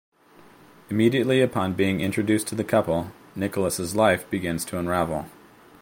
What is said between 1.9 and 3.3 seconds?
introduced to the couple,